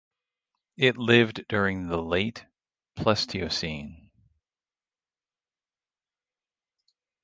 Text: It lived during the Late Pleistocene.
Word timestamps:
It 0.77 0.97
lived 0.97 1.45
during 1.47 1.87
the 1.87 2.01
Late 2.01 2.43
Pleistocene. 2.95 4.09